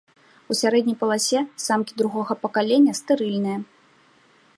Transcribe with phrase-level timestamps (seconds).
[0.53, 3.57] У сярэдняй паласе самкі другога пакалення стэрыльныя.